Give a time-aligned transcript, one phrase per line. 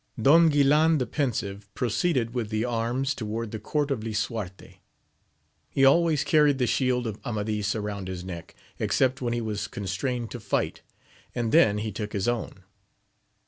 [0.25, 4.79] ON GUILAN the Pensive proceeded with the arms toward the court of Lisuarte.
[5.69, 10.31] He always carried the shield of Amadis round his neck, except when he was constrained
[10.31, 10.81] to fight,
[11.35, 12.63] and then he took his own.